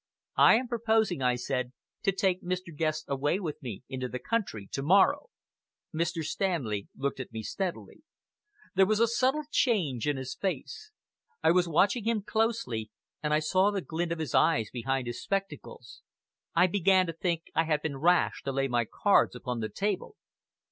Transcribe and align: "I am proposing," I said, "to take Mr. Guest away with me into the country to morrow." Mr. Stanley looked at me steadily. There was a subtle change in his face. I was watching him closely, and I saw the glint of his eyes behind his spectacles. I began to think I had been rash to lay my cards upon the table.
"I 0.39 0.55
am 0.55 0.67
proposing," 0.67 1.21
I 1.21 1.35
said, 1.35 1.73
"to 2.01 2.11
take 2.11 2.41
Mr. 2.43 2.75
Guest 2.75 3.05
away 3.07 3.39
with 3.39 3.61
me 3.61 3.83
into 3.87 4.07
the 4.09 4.17
country 4.17 4.67
to 4.71 4.81
morrow." 4.81 5.27
Mr. 5.93 6.23
Stanley 6.23 6.87
looked 6.97 7.19
at 7.19 7.31
me 7.31 7.43
steadily. 7.43 8.01
There 8.73 8.87
was 8.87 8.99
a 8.99 9.05
subtle 9.07 9.43
change 9.51 10.07
in 10.07 10.17
his 10.17 10.33
face. 10.33 10.89
I 11.43 11.51
was 11.51 11.69
watching 11.69 12.05
him 12.05 12.23
closely, 12.23 12.89
and 13.21 13.31
I 13.31 13.37
saw 13.41 13.69
the 13.69 13.79
glint 13.81 14.11
of 14.11 14.17
his 14.17 14.33
eyes 14.33 14.71
behind 14.73 15.05
his 15.05 15.21
spectacles. 15.21 16.01
I 16.55 16.65
began 16.65 17.05
to 17.05 17.13
think 17.13 17.43
I 17.53 17.65
had 17.65 17.83
been 17.83 17.97
rash 17.97 18.41
to 18.45 18.51
lay 18.51 18.67
my 18.67 18.85
cards 18.91 19.35
upon 19.35 19.59
the 19.59 19.69
table. 19.69 20.15